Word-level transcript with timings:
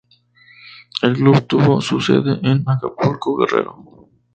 El 1.03 1.13
club 1.15 1.45
tuvo 1.45 1.79
su 1.79 2.01
sede 2.01 2.39
en 2.41 2.63
Acapulco, 2.67 3.35
Guerrero. 3.37 4.09